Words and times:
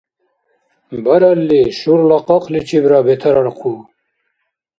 Баралли, 1.03 1.61
шурла 1.79 2.19
къакъличибра 2.27 2.99
бетарар 3.07 3.47
хъу. 3.57 3.73